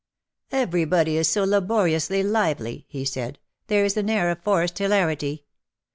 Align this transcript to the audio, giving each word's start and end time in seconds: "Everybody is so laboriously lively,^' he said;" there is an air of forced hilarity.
"Everybody 0.51 1.15
is 1.15 1.29
so 1.29 1.43
laboriously 1.43 2.23
lively,^' 2.23 2.85
he 2.87 3.05
said;" 3.05 3.37
there 3.67 3.85
is 3.85 3.95
an 3.97 4.09
air 4.09 4.31
of 4.31 4.41
forced 4.41 4.79
hilarity. 4.79 5.45